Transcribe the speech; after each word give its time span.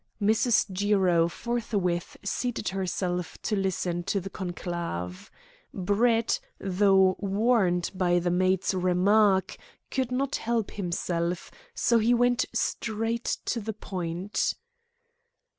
Mrs. 0.19 0.67
Jiro 0.71 1.27
forthwith 1.27 2.17
seated 2.23 2.69
herself 2.69 3.37
to 3.43 3.55
listen 3.55 4.01
to 4.05 4.19
the 4.19 4.31
conclave. 4.31 5.29
Brett, 5.75 6.39
though 6.59 7.15
warned 7.19 7.91
by 7.93 8.17
the 8.17 8.31
maid's 8.31 8.73
remark, 8.73 9.57
could 9.91 10.11
not 10.11 10.37
help 10.37 10.71
himself, 10.71 11.51
so 11.75 11.99
he 11.99 12.15
went 12.15 12.45
straight 12.51 13.25
to 13.45 13.59
the 13.59 13.73
point. 13.73 14.55